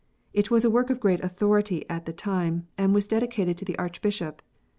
[0.33, 3.77] It was a work of great authority at the time, and was dedicated to the
[3.77, 4.41] Archbishop.